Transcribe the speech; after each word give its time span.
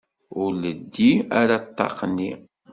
Ur 0.41 0.51
leddi 0.63 1.11
ara 1.39 1.57
ṭṭaq-nni. 1.65 2.31